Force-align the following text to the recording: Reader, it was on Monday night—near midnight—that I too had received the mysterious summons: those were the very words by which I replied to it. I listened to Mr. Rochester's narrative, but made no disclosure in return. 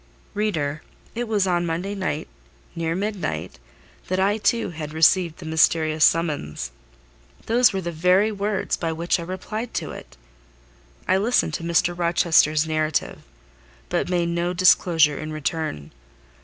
Reader, 0.33 0.81
it 1.13 1.27
was 1.27 1.45
on 1.45 1.63
Monday 1.63 1.93
night—near 1.93 2.95
midnight—that 2.95 4.19
I 4.19 4.39
too 4.39 4.71
had 4.71 4.93
received 4.95 5.37
the 5.37 5.45
mysterious 5.45 6.03
summons: 6.03 6.71
those 7.45 7.71
were 7.71 7.81
the 7.81 7.91
very 7.91 8.31
words 8.31 8.75
by 8.75 8.91
which 8.91 9.19
I 9.19 9.21
replied 9.21 9.75
to 9.75 9.91
it. 9.91 10.17
I 11.07 11.17
listened 11.17 11.53
to 11.53 11.63
Mr. 11.63 11.95
Rochester's 11.95 12.65
narrative, 12.67 13.21
but 13.89 14.09
made 14.09 14.29
no 14.29 14.53
disclosure 14.53 15.19
in 15.19 15.31
return. 15.31 15.91